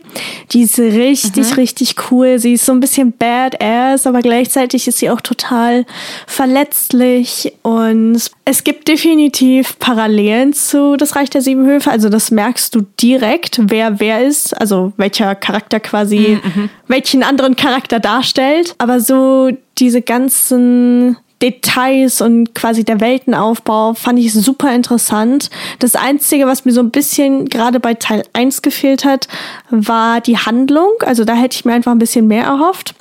[0.52, 1.54] die ist richtig, mhm.
[1.56, 2.38] richtig cool.
[2.38, 5.84] Sie ist so ein bisschen badass, aber gleichzeitig ist sie auch total
[6.26, 7.52] verletzlich.
[7.60, 11.90] Und es gibt definitiv Parallelen zu Das Reich der Sieben Höfe.
[11.90, 16.62] Also das merkst du direkt, wer wer ist, also welcher Charakter quasi, mhm.
[16.62, 16.70] mhm.
[16.86, 18.74] welchen anderen Charakter darstellt.
[18.78, 25.50] Aber so diese ganzen Details und quasi der Weltenaufbau fand ich super interessant.
[25.78, 29.28] Das Einzige, was mir so ein bisschen gerade bei Teil 1 gefehlt hat,
[29.70, 30.90] war die Handlung.
[31.00, 32.94] Also da hätte ich mir einfach ein bisschen mehr erhofft.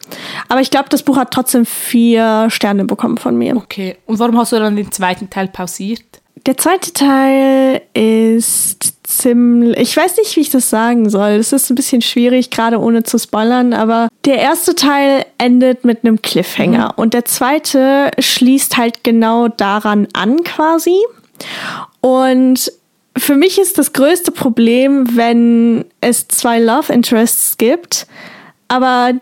[0.50, 3.56] Aber ich glaube, das Buch hat trotzdem vier Sterne bekommen von mir.
[3.56, 3.97] Okay.
[4.06, 6.04] Und warum hast du dann den zweiten Teil pausiert?
[6.45, 11.38] Der zweite Teil ist ziemlich, ich weiß nicht, wie ich das sagen soll.
[11.38, 16.04] Das ist ein bisschen schwierig, gerade ohne zu spoilern, aber der erste Teil endet mit
[16.04, 17.02] einem Cliffhanger mhm.
[17.02, 20.97] und der zweite schließt halt genau daran an quasi.
[22.02, 22.71] Und
[23.17, 28.08] für mich ist das größte Problem, wenn es zwei Love Interests gibt,
[28.67, 29.13] aber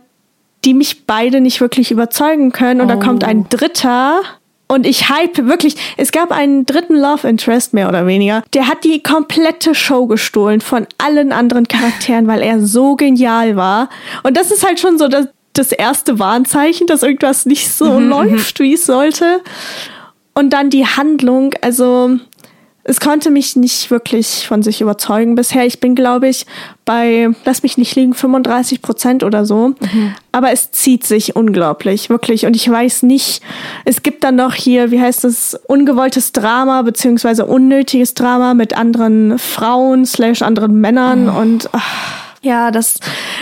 [0.65, 2.95] die mich beide nicht wirklich überzeugen können und oh.
[2.95, 3.47] da kommt ein oh.
[3.49, 4.21] dritter
[4.67, 8.43] Und ich hype wirklich, es gab einen dritten Love Interest, mehr oder weniger.
[8.53, 13.89] Der hat die komplette Show gestohlen von allen anderen Charakteren, weil er so genial war.
[14.23, 18.09] Und das ist halt schon so das, das erste Warnzeichen, dass irgendwas nicht so mhm,
[18.09, 19.41] läuft, wie es sollte.
[20.33, 22.17] Und dann die Handlung, also
[22.87, 25.65] es konnte mich nicht wirklich von sich überzeugen bisher.
[25.65, 26.45] Ich bin, glaube ich,
[26.85, 29.69] bei, lass mich nicht liegen, 35 Prozent oder so.
[29.69, 30.13] Mhm.
[30.31, 32.45] Aber es zieht sich unglaublich, wirklich.
[32.45, 33.41] Und ich weiß nicht,
[33.85, 39.39] es gibt dann noch hier, wie heißt das, ungewolltes Drama, beziehungsweise unnötiges Drama mit anderen
[39.39, 41.41] Frauen slash anderen Männern oh.
[41.41, 42.99] und ach, ja, das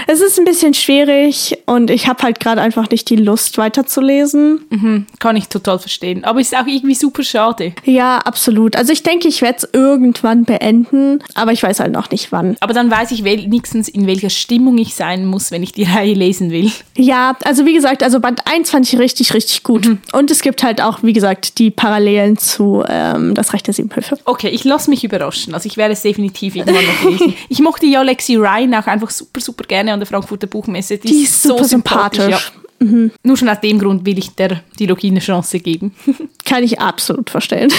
[0.07, 4.65] es ist ein bisschen schwierig und ich habe halt gerade einfach nicht die Lust weiterzulesen.
[4.69, 6.23] Mhm, kann ich total verstehen.
[6.23, 7.73] Aber ist auch irgendwie super schade.
[7.85, 8.75] Ja, absolut.
[8.75, 12.55] Also ich denke, ich werde es irgendwann beenden, aber ich weiß halt noch nicht wann.
[12.59, 16.13] Aber dann weiß ich wenigstens, in welcher Stimmung ich sein muss, wenn ich die Reihe
[16.13, 16.71] lesen will.
[16.97, 19.85] Ja, also wie gesagt, also Band 1 fand ich richtig, richtig gut.
[19.85, 19.99] Mhm.
[20.13, 23.93] Und es gibt halt auch, wie gesagt, die Parallelen zu ähm, Das Recht der Sieben
[23.95, 24.17] Höfe.
[24.25, 25.53] Okay, ich lasse mich überraschen.
[25.53, 27.33] Also ich werde es definitiv irgendwann noch lesen.
[27.49, 30.97] ich mochte ja Lexi Ryan auch einfach super, super gerne an der Frankfurter Buchmesse.
[30.97, 32.21] Die, die ist so sympathisch.
[32.23, 32.87] sympathisch ja.
[32.87, 33.11] mhm.
[33.23, 35.93] Nur schon aus dem Grund will ich der Dilogie eine Chance geben.
[36.45, 37.71] Kann ich absolut verstehen.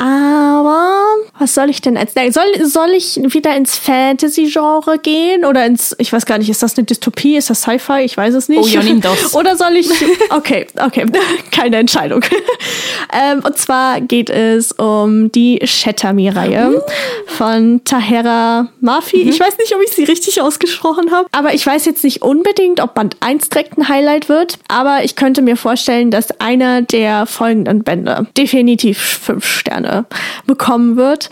[0.00, 1.06] Aber
[1.40, 5.94] was soll ich denn als soll soll ich wieder ins Fantasy Genre gehen oder ins
[5.98, 8.60] ich weiß gar nicht, ist das eine Dystopie, ist das Sci-Fi, ich weiß es nicht.
[8.62, 9.34] Oh ja, nimm das.
[9.34, 9.90] Oder soll ich
[10.30, 11.04] Okay, okay,
[11.50, 12.22] keine Entscheidung.
[13.12, 16.80] ähm, und zwar geht es um die Shetami Reihe uh.
[17.26, 19.24] von Tahera Mafi.
[19.24, 19.30] Mhm.
[19.30, 22.80] Ich weiß nicht, ob ich sie richtig ausgesprochen habe, aber ich weiß jetzt nicht unbedingt,
[22.80, 27.26] ob Band 1 direkt ein Highlight wird, aber ich könnte mir vorstellen, dass einer der
[27.26, 30.06] folgenden Bände definitiv fünf Sterne Sterne
[30.46, 31.30] bekommen wird.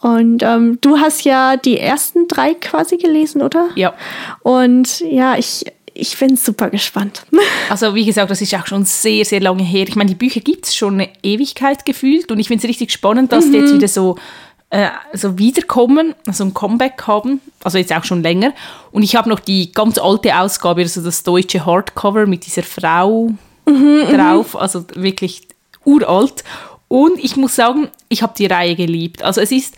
[0.00, 3.68] Und ähm, du hast ja die ersten drei quasi gelesen, oder?
[3.74, 3.94] Ja.
[4.40, 5.64] Und ja, ich,
[5.94, 7.22] ich bin super gespannt.
[7.68, 9.88] Also wie gesagt, das ist auch schon sehr, sehr lange her.
[9.88, 12.92] Ich meine, die Bücher gibt es schon eine Ewigkeit gefühlt und ich finde es richtig
[12.92, 13.52] spannend, dass mhm.
[13.52, 14.16] die jetzt wieder so,
[14.70, 18.52] äh, so wiederkommen, also ein Comeback haben, also jetzt auch schon länger.
[18.92, 23.30] Und ich habe noch die ganz alte Ausgabe, also das deutsche Hardcover mit dieser Frau
[23.66, 24.16] mhm, mhm.
[24.16, 25.48] drauf, also wirklich
[25.84, 26.44] uralt.
[26.88, 29.22] Und ich muss sagen, ich habe die Reihe geliebt.
[29.22, 29.74] Also es ist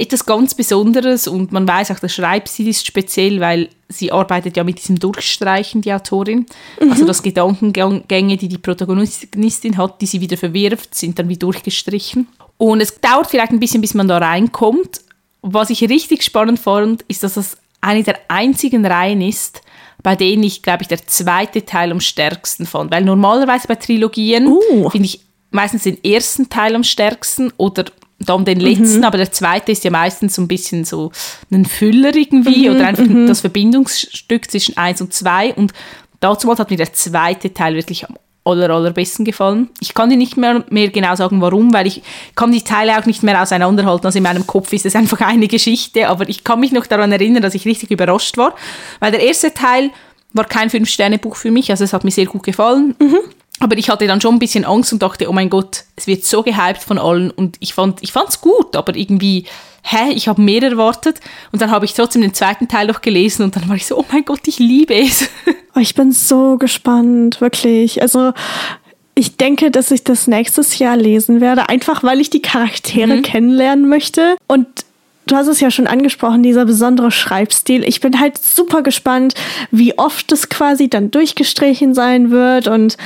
[0.00, 4.64] etwas ganz Besonderes und man weiß auch, der Schreibstil ist speziell, weil sie arbeitet ja
[4.64, 6.46] mit diesem Durchstreichen, die Autorin.
[6.80, 6.90] Mhm.
[6.90, 12.28] Also das Gedankengänge, die die Protagonistin hat, die sie wieder verwirft, sind dann wie durchgestrichen.
[12.56, 15.02] Und es dauert vielleicht ein bisschen, bis man da reinkommt.
[15.42, 19.60] Was ich richtig spannend fand, ist, dass das eine der einzigen Reihen ist,
[20.02, 22.90] bei denen ich, glaube ich, der zweite Teil am stärksten fand.
[22.90, 24.88] Weil normalerweise bei Trilogien uh.
[24.88, 27.84] finde ich meistens den ersten Teil am stärksten oder
[28.18, 29.04] dann den letzten, mhm.
[29.04, 31.10] aber der zweite ist ja meistens so ein bisschen so
[31.50, 33.26] ein Füller irgendwie mhm, oder einfach mhm.
[33.26, 35.72] das Verbindungsstück zwischen eins und zwei und
[36.20, 39.68] dazu hat mir der zweite Teil wirklich am aller, allerbesten gefallen.
[39.80, 42.02] Ich kann dir nicht mehr, mehr genau sagen, warum, weil ich
[42.34, 44.06] kann die Teile auch nicht mehr auseinanderhalten.
[44.06, 47.12] Also in meinem Kopf ist es einfach eine Geschichte, aber ich kann mich noch daran
[47.12, 48.54] erinnern, dass ich richtig überrascht war,
[48.98, 49.90] weil der erste Teil
[50.32, 52.94] war kein Fünf-Sterne-Buch für mich, also es hat mir sehr gut gefallen.
[52.98, 53.18] Mhm.
[53.60, 56.24] Aber ich hatte dann schon ein bisschen Angst und dachte, oh mein Gott, es wird
[56.24, 59.44] so gehypt von allen und ich fand ich fand's gut, aber irgendwie
[59.82, 61.20] hä, ich habe mehr erwartet
[61.52, 63.98] und dann habe ich trotzdem den zweiten Teil noch gelesen und dann war ich so,
[63.98, 65.28] oh mein Gott, ich liebe es.
[65.76, 68.02] Oh, ich bin so gespannt, wirklich.
[68.02, 68.32] Also
[69.14, 73.22] ich denke, dass ich das nächstes Jahr lesen werde, einfach weil ich die Charaktere mhm.
[73.22, 74.66] kennenlernen möchte und
[75.26, 77.84] du hast es ja schon angesprochen, dieser besondere Schreibstil.
[77.84, 79.34] Ich bin halt super gespannt,
[79.70, 82.96] wie oft es quasi dann durchgestrichen sein wird und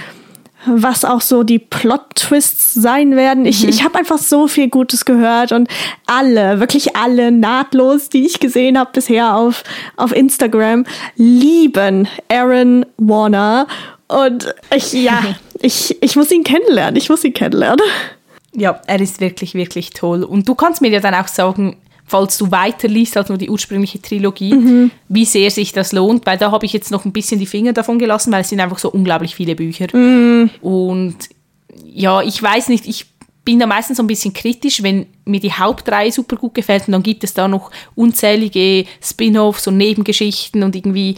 [0.66, 3.46] was auch so die Plot-Twists sein werden.
[3.46, 3.68] Ich, mhm.
[3.68, 5.68] ich habe einfach so viel Gutes gehört und
[6.06, 9.64] alle, wirklich alle nahtlos, die ich gesehen habe bisher auf,
[9.96, 10.84] auf Instagram,
[11.16, 13.66] lieben Aaron Warner.
[14.08, 15.22] Und ich, ja,
[15.60, 16.96] ich, ich muss ihn kennenlernen.
[16.96, 17.84] Ich muss ihn kennenlernen.
[18.56, 20.22] Ja, er ist wirklich, wirklich toll.
[20.22, 24.00] Und du kannst mir ja dann auch sagen, falls du weiterliest als nur die ursprüngliche
[24.00, 24.90] Trilogie, mhm.
[25.08, 27.72] wie sehr sich das lohnt, weil da habe ich jetzt noch ein bisschen die Finger
[27.72, 29.86] davon gelassen, weil es sind einfach so unglaublich viele Bücher.
[29.96, 30.50] Mhm.
[30.60, 31.16] Und
[31.84, 33.06] ja, ich weiß nicht, ich
[33.44, 36.92] bin da meistens so ein bisschen kritisch, wenn mir die Hauptreihe super gut gefällt und
[36.92, 41.16] dann gibt es da noch unzählige Spin-offs und Nebengeschichten und irgendwie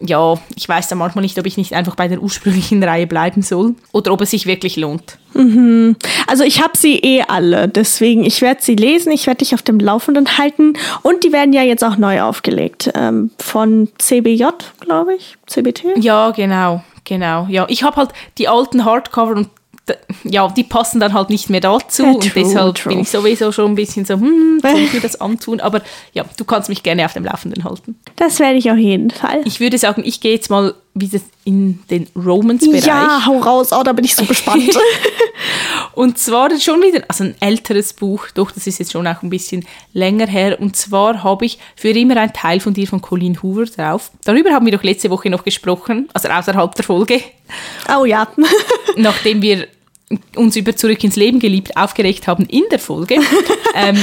[0.00, 3.42] ja, ich weiß da manchmal nicht, ob ich nicht einfach bei der ursprünglichen Reihe bleiben
[3.42, 5.18] soll oder ob es sich wirklich lohnt.
[5.34, 5.96] Mhm.
[6.26, 9.62] Also ich habe sie eh alle, deswegen ich werde sie lesen, ich werde dich auf
[9.62, 14.44] dem Laufenden halten und die werden ja jetzt auch neu aufgelegt ähm, von CBJ,
[14.80, 15.98] glaube ich, CBT.
[15.98, 17.46] Ja, genau, genau.
[17.48, 19.48] Ja, ich habe halt die alten Hardcover und
[20.24, 22.92] ja, die passen dann halt nicht mehr dazu ja, und deshalb true.
[22.92, 25.60] bin ich sowieso schon ein bisschen so, hm, soll ich mir das antun?
[25.60, 25.80] Aber
[26.12, 27.96] ja, du kannst mich gerne auf dem Laufenden halten.
[28.16, 29.42] Das werde ich auf jeden Fall.
[29.44, 32.86] Ich würde sagen, ich gehe jetzt mal wieder in den Romance-Bereich.
[32.86, 34.70] Ja, hau raus, oh, da bin ich so gespannt.
[35.94, 39.30] und zwar schon wieder, also ein älteres Buch, doch, das ist jetzt schon auch ein
[39.30, 40.58] bisschen länger her.
[40.60, 44.10] Und zwar habe ich für immer ein Teil von dir von Colleen Hoover drauf.
[44.24, 47.20] Darüber haben wir doch letzte Woche noch gesprochen, also außerhalb der Folge.
[47.94, 48.26] Oh ja.
[48.96, 49.68] Nachdem wir
[50.36, 53.16] uns über Zurück ins Leben geliebt aufgeregt haben in der Folge.
[53.74, 53.96] ähm,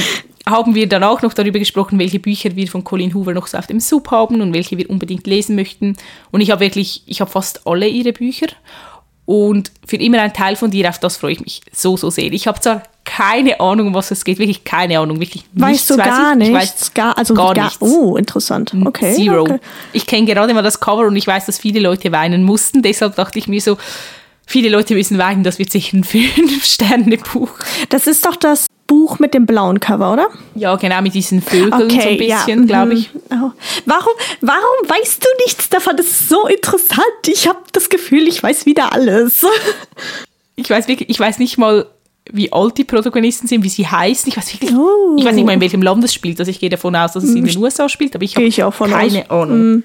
[0.46, 3.56] haben wir dann auch noch darüber gesprochen, welche Bücher wir von Colin Hoover noch so
[3.56, 5.96] auf dem Sub haben und welche wir unbedingt lesen möchten.
[6.30, 8.48] Und ich habe wirklich, ich habe fast alle ihre Bücher
[9.26, 12.30] und für immer ein Teil von dir, auf das freue ich mich so, so sehr.
[12.32, 15.96] Ich habe zwar keine Ahnung, um was es geht, wirklich keine Ahnung, wirklich Weißt du
[15.96, 16.38] weiß gar ich.
[16.38, 16.50] nichts?
[16.50, 17.80] Ich weiß gar, also gar gar nichts.
[17.80, 18.74] Oh, interessant.
[18.84, 19.14] Okay.
[19.14, 19.42] Zero.
[19.42, 19.60] Okay.
[19.92, 22.82] Ich kenne gerade mal das Cover und ich weiß, dass viele Leute weinen mussten.
[22.82, 23.78] Deshalb dachte ich mir so,
[24.46, 27.50] viele Leute müssen weinen, das wird sicher ein Fünf-Sterne-Buch.
[27.88, 30.28] Das ist doch das Buch mit dem blauen Cover, oder?
[30.54, 32.98] Ja, genau, mit diesen Vögeln so ein ja, bisschen, glaube mhm.
[32.98, 33.10] ich.
[33.30, 33.50] Oh.
[33.86, 35.96] Warum, warum weißt du nichts davon?
[35.96, 37.00] Das ist so interessant.
[37.26, 39.44] Ich habe das Gefühl, ich weiß wieder alles.
[40.56, 41.84] Ich weiß wirklich, ich weiß nicht mal,
[42.30, 44.28] wie alt die Protagonisten sind, wie sie heißen.
[44.28, 45.16] Ich weiß wirklich, Oh.
[45.18, 46.38] ich weiß nicht mal, in welchem Land es spielt.
[46.38, 48.62] Also ich gehe davon aus, dass es in den USA spielt, aber ich habe ich
[48.62, 49.48] auch von keine aus.
[49.48, 49.82] Ahnung.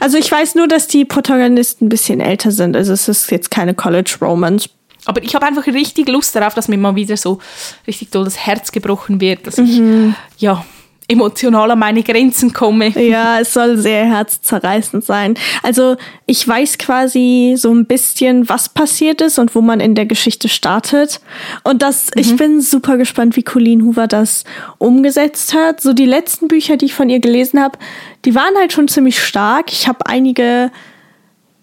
[0.00, 2.76] Also ich weiß nur, dass die Protagonisten ein bisschen älter sind.
[2.76, 4.68] Also es ist jetzt keine College Romance.
[5.04, 7.38] Aber ich habe einfach richtig Lust darauf, dass mir mal wieder so
[7.86, 10.14] richtig doll das Herz gebrochen wird, dass ich Mhm.
[10.38, 10.64] ja
[11.12, 12.92] emotional an meine Grenzen komme.
[13.12, 15.34] Ja, es soll sehr herzzerreißend sein.
[15.62, 15.96] Also
[16.26, 20.48] ich weiß quasi so ein bisschen, was passiert ist und wo man in der Geschichte
[20.48, 21.20] startet.
[21.62, 24.44] Und das, ich bin super gespannt, wie Colleen Hoover das
[24.78, 25.80] umgesetzt hat.
[25.80, 27.78] So die letzten Bücher, die ich von ihr gelesen habe,
[28.24, 29.72] die waren halt schon ziemlich stark.
[29.72, 30.70] Ich habe einige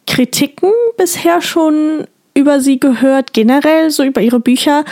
[0.06, 4.86] Kritiken bisher schon über sie gehört, generell so über ihre Bücher.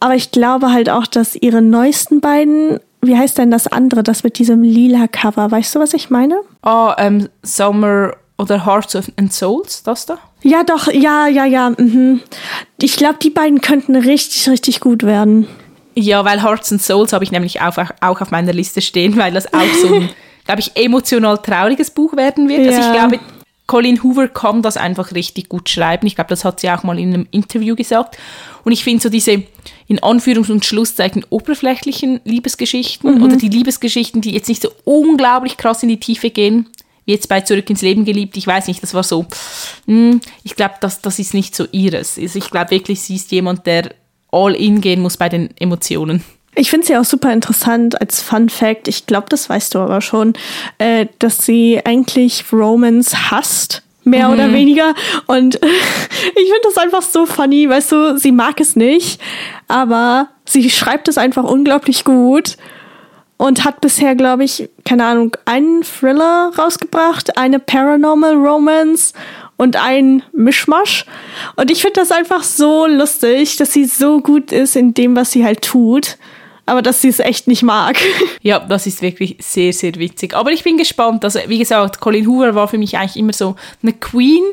[0.00, 4.22] Aber ich glaube halt auch, dass ihre neuesten beiden, wie heißt denn das andere, das
[4.24, 6.40] mit diesem lila Cover, weißt du, was ich meine?
[6.62, 10.18] Ah, ähm, Summer oder Hearts and Souls, das da?
[10.42, 11.70] Ja, doch, ja, ja, ja.
[11.70, 12.20] Mhm.
[12.80, 15.48] Ich glaube, die beiden könnten richtig, richtig gut werden.
[15.94, 19.32] Ja, weil Hearts and Souls habe ich nämlich auch, auch auf meiner Liste stehen, weil
[19.32, 20.10] das auch so ein,
[20.44, 22.60] glaube ich, emotional trauriges Buch werden wird.
[22.66, 22.86] Also Ja.
[22.86, 23.18] ich glaube,
[23.68, 26.06] Colin Hoover kann das einfach richtig gut schreiben.
[26.06, 28.16] Ich glaube, das hat sie auch mal in einem Interview gesagt.
[28.64, 29.42] Und ich finde so diese
[29.86, 35.82] in Anführungs- und Schlusszeichen oberflächlichen Liebesgeschichten oder die Liebesgeschichten, die jetzt nicht so unglaublich krass
[35.82, 36.66] in die Tiefe gehen,
[37.04, 38.38] wie jetzt bei Zurück ins Leben geliebt.
[38.38, 39.26] Ich weiß nicht, das war so,
[39.86, 42.18] hm, ich glaube, das, das ist nicht so ihres.
[42.18, 43.94] Also ich glaube wirklich, sie ist jemand, der
[44.32, 46.24] all in gehen muss bei den Emotionen.
[46.58, 48.88] Ich finde sie auch super interessant als Fun Fact.
[48.88, 50.32] Ich glaube, das weißt du aber schon,
[50.78, 53.82] äh, dass sie eigentlich Romans hasst.
[54.02, 54.94] Mehr oder weniger.
[55.26, 59.20] Und ich finde das einfach so funny, weißt du, sie mag es nicht,
[59.68, 62.56] aber sie schreibt es einfach unglaublich gut
[63.36, 69.12] und hat bisher, glaube ich, keine Ahnung, einen Thriller rausgebracht, eine Paranormal Romance
[69.56, 71.04] und ein Mischmasch.
[71.54, 75.30] Und ich finde das einfach so lustig, dass sie so gut ist in dem, was
[75.30, 76.16] sie halt tut,
[76.68, 77.98] aber dass sie es echt nicht mag.
[78.40, 80.34] Ja, das ist wirklich sehr, sehr witzig.
[80.34, 81.24] Aber ich bin gespannt.
[81.24, 84.44] Also, wie gesagt, Colin Hoover war für mich eigentlich immer so eine Queen.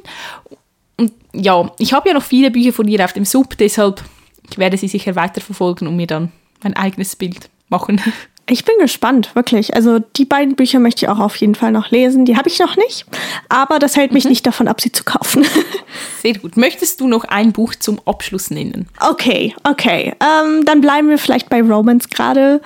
[0.97, 4.03] Und ja, ich habe ja noch viele Bücher von ihr auf dem Sub, deshalb
[4.49, 6.31] ich werde sie sicher weiterverfolgen und mir dann
[6.63, 8.01] mein eigenes Bild machen.
[8.47, 9.75] Ich bin gespannt, wirklich.
[9.75, 12.25] Also die beiden Bücher möchte ich auch auf jeden Fall noch lesen.
[12.25, 13.05] Die habe ich noch nicht,
[13.49, 15.43] aber das hält mich nicht davon ab, sie zu kaufen.
[16.21, 16.55] Sehr gut.
[16.55, 18.87] Möchtest du noch ein Buch zum Abschluss nennen?
[18.99, 20.13] Okay, okay.
[20.19, 22.61] Ähm, dann bleiben wir vielleicht bei Romance gerade.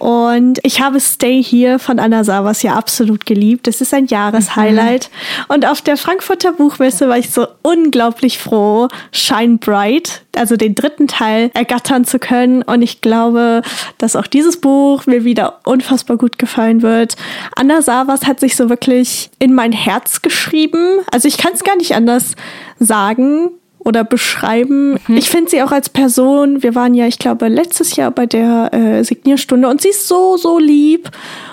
[0.00, 3.66] Und ich habe Stay Here von Anna Savas ja absolut geliebt.
[3.66, 5.10] Das ist ein Jahreshighlight.
[5.48, 11.08] Und auf der Frankfurter Buchmesse war ich so unglaublich froh, Shine Bright, also den dritten
[11.08, 12.62] Teil, ergattern zu können.
[12.62, 13.62] Und ich glaube,
[13.98, 17.16] dass auch dieses Buch mir wieder unfassbar gut gefallen wird.
[17.56, 21.00] Anna Savas hat sich so wirklich in mein Herz geschrieben.
[21.10, 22.34] Also ich kann es gar nicht anders
[22.78, 24.98] sagen oder beschreiben.
[25.08, 28.72] Ich finde sie auch als Person, wir waren ja, ich glaube, letztes Jahr bei der
[28.72, 31.10] äh, Signierstunde und sie ist so, so lieb.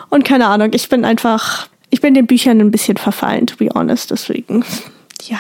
[0.10, 3.70] Und keine Ahnung, ich bin einfach, ich bin den Büchern ein bisschen verfallen, to be
[3.74, 4.64] honest, deswegen.
[5.28, 5.40] Ja.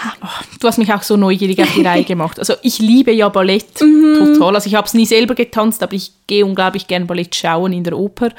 [0.59, 2.37] Du hast mich auch so neugierig auf die Reihe gemacht.
[2.39, 4.33] Also ich liebe ja Ballett Mhm.
[4.35, 4.55] total.
[4.55, 7.83] Also ich habe es nie selber getanzt, aber ich gehe unglaublich gern Ballett schauen in
[7.83, 8.29] der Oper.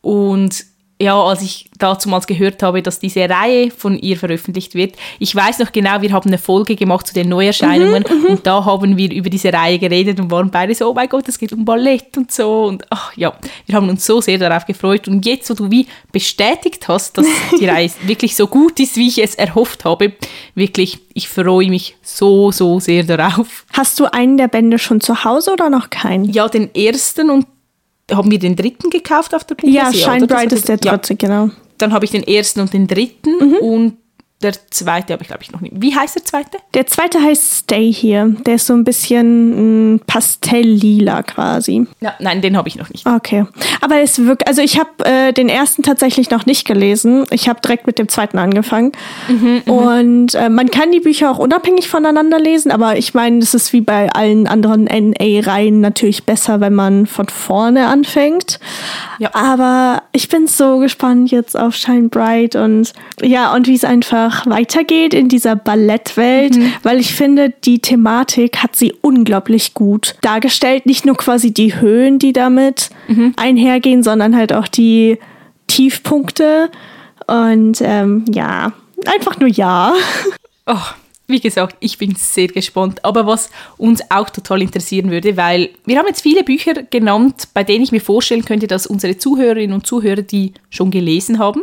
[0.00, 0.64] Und
[1.00, 5.60] ja, als ich damals gehört habe, dass diese Reihe von ihr veröffentlicht wird, ich weiß
[5.60, 9.12] noch genau, wir haben eine Folge gemacht zu den Neuerscheinungen Mhm, und da haben wir
[9.12, 12.16] über diese Reihe geredet und waren beide so, oh mein Gott, es geht um Ballett
[12.16, 13.32] und so und ach ja,
[13.66, 17.26] wir haben uns so sehr darauf gefreut und jetzt, wo du wie bestätigt hast, dass
[17.60, 20.12] die Reihe wirklich so gut ist, wie ich es erhofft habe,
[20.54, 23.64] wirklich, ich freue mich so, so sehr darauf.
[23.72, 26.24] Hast du einen der Bände schon zu Hause oder noch keinen?
[26.24, 27.46] Ja, den ersten und
[28.10, 29.76] haben wir den dritten gekauft auf der Buchmesse?
[29.76, 31.50] Ja, Shine Bright ist der ja, dritte, genau.
[31.78, 33.56] dann habe ich den ersten und den dritten Mhm.
[33.56, 33.96] und
[34.40, 35.74] Der zweite habe ich, glaube ich, noch nicht.
[35.76, 36.58] Wie heißt der zweite?
[36.74, 38.36] Der zweite heißt Stay Here.
[38.46, 41.88] Der ist so ein bisschen mm, pastelllila quasi.
[42.00, 43.04] Ja, nein, den habe ich noch nicht.
[43.04, 43.46] Okay.
[43.80, 47.24] Aber es ist wirklich, also ich habe äh, den ersten tatsächlich noch nicht gelesen.
[47.32, 48.92] Ich habe direkt mit dem zweiten angefangen.
[49.26, 53.54] Mhm, Und äh, man kann die Bücher auch unabhängig voneinander lesen, aber ich meine, es
[53.54, 58.60] ist wie bei allen anderen NA-Reihen natürlich besser, wenn man von vorne anfängt.
[59.18, 59.34] Ja.
[59.34, 64.27] Aber ich bin so gespannt jetzt auf Shine Bright und ja, und wie es einfach
[64.46, 70.86] weitergeht in dieser Ballettwelt, weil ich finde, die Thematik hat sie unglaublich gut dargestellt.
[70.86, 72.90] Nicht nur quasi die Höhen, die damit
[73.36, 75.18] einhergehen, sondern halt auch die
[75.66, 76.70] Tiefpunkte.
[77.26, 78.72] Und ähm, ja,
[79.06, 79.94] einfach nur ja.
[80.70, 80.76] Oh,
[81.28, 83.04] wie gesagt, ich bin sehr gespannt.
[83.04, 87.64] Aber was uns auch total interessieren würde, weil wir haben jetzt viele Bücher genannt, bei
[87.64, 91.62] denen ich mir vorstellen könnte, dass unsere Zuhörerinnen und Zuhörer die schon gelesen haben.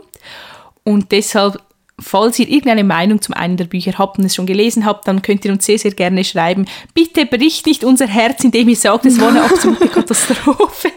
[0.84, 1.60] Und deshalb,
[2.00, 5.22] falls ihr irgendeine Meinung zum einen der Bücher habt und es schon gelesen habt, dann
[5.22, 6.66] könnt ihr uns sehr, sehr gerne schreiben.
[6.94, 10.92] Bitte bricht nicht unser Herz, indem ihr sagt, es war eine absolute Katastrophe,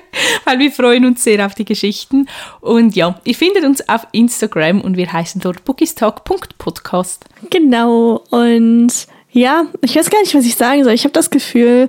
[0.45, 2.29] weil wir freuen uns sehr auf die Geschichten.
[2.61, 7.27] Und ja, ihr findet uns auf Instagram und wir heißen dort bookistalk.podcast.
[7.51, 8.25] Genau.
[8.31, 8.93] Und
[9.31, 10.95] ja, ich weiß gar nicht, was ich sagen soll.
[10.95, 11.89] Ich habe das Gefühl,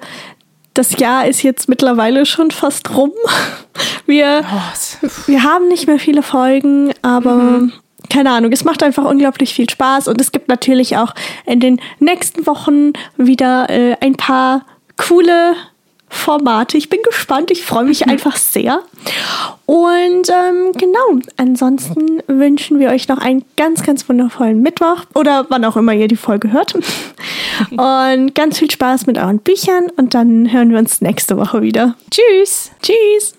[0.76, 3.12] das Jahr ist jetzt mittlerweile schon fast rum.
[4.06, 4.44] Wir,
[5.28, 7.70] wir haben nicht mehr viele Folgen, aber
[8.10, 11.14] keine Ahnung, es macht einfach unglaublich viel Spaß und es gibt natürlich auch
[11.46, 14.66] in den nächsten Wochen wieder äh, ein paar
[14.98, 15.56] coole
[16.10, 16.78] Formate.
[16.78, 18.82] Ich bin gespannt, ich freue mich einfach sehr.
[19.66, 25.64] Und ähm, genau, ansonsten wünschen wir euch noch einen ganz, ganz wundervollen Mittwoch oder wann
[25.66, 26.74] auch immer ihr die Folge hört.
[27.72, 31.96] Und ganz viel Spaß mit euren Büchern und dann hören wir uns nächste Woche wieder.
[32.10, 32.72] Tschüss!
[32.82, 33.39] Tschüss!